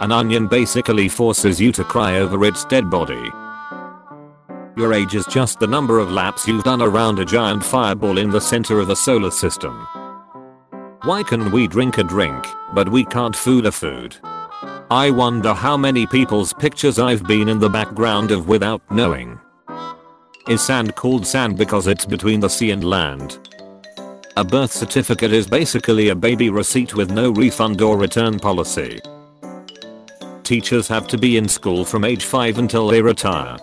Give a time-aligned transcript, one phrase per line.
[0.00, 3.30] An onion basically forces you to cry over its dead body.
[4.76, 8.30] Your age is just the number of laps you've done around a giant fireball in
[8.30, 9.86] the center of the solar system.
[11.04, 14.16] Why can we drink a drink, but we can't food a food?
[14.90, 19.38] I wonder how many people's pictures I've been in the background of without knowing.
[20.48, 23.38] Is sand called sand because it's between the sea and land?
[24.36, 28.98] A birth certificate is basically a baby receipt with no refund or return policy.
[30.44, 33.56] Teachers have to be in school from age 5 until they retire.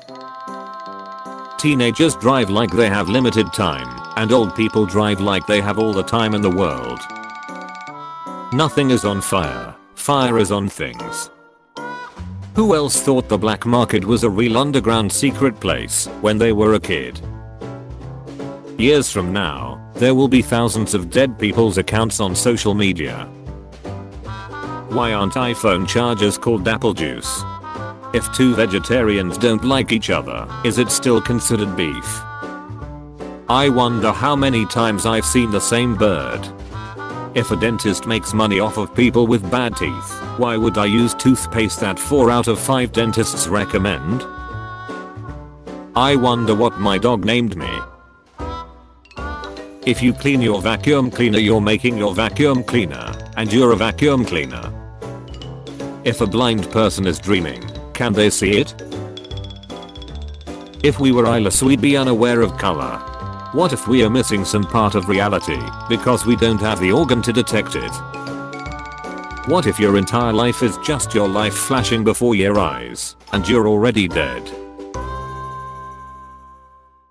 [1.60, 5.94] Teenagers drive like they have limited time, and old people drive like they have all
[5.94, 7.00] the time in the world.
[8.52, 11.30] Nothing is on fire, fire is on things.
[12.56, 16.74] Who else thought the black market was a real underground secret place when they were
[16.74, 17.22] a kid?
[18.80, 23.30] Years from now, there will be thousands of dead people's accounts on social media.
[24.92, 27.44] Why aren't iPhone chargers called apple juice?
[28.14, 32.20] If two vegetarians don't like each other, is it still considered beef?
[33.48, 36.46] I wonder how many times I've seen the same bird.
[37.36, 41.14] If a dentist makes money off of people with bad teeth, why would I use
[41.14, 44.24] toothpaste that 4 out of 5 dentists recommend?
[45.96, 47.80] I wonder what my dog named me.
[49.86, 54.26] If you clean your vacuum cleaner you're making your vacuum cleaner, and you're a vacuum
[54.26, 54.81] cleaner.
[56.04, 57.62] If a blind person is dreaming,
[57.94, 58.74] can they see it?
[60.84, 62.98] If we were eyeless we'd be unaware of color.
[63.52, 67.22] What if we are missing some part of reality because we don't have the organ
[67.22, 67.92] to detect it?
[69.46, 73.68] What if your entire life is just your life flashing before your eyes and you're
[73.68, 74.52] already dead?